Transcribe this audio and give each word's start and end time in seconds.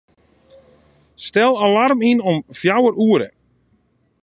Stel 1.25 1.53
alarm 1.67 1.99
yn 2.09 2.19
om 2.31 2.37
fjouwer 2.59 2.95
oere. 3.07 3.29